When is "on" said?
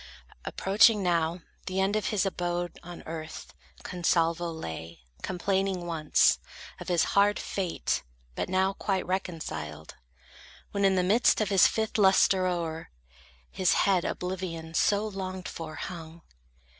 2.81-3.03